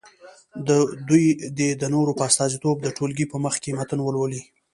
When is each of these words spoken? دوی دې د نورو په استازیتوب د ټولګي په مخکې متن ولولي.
دوی 1.09 1.25
دې 1.57 1.69
د 1.81 1.83
نورو 1.93 2.11
په 2.19 2.23
استازیتوب 2.29 2.77
د 2.81 2.87
ټولګي 2.97 3.25
په 3.29 3.37
مخکې 3.45 3.69
متن 3.77 3.99
ولولي. 4.03 4.41